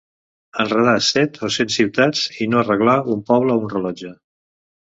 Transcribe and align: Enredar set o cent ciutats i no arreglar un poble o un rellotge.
Enredar 0.61 0.93
set 1.07 1.37
o 1.49 1.49
cent 1.57 1.75
ciutats 1.75 2.25
i 2.47 2.49
no 2.55 2.63
arreglar 2.63 2.99
un 3.17 3.23
poble 3.31 3.57
o 3.59 3.65
un 3.69 3.73
rellotge. 3.77 4.17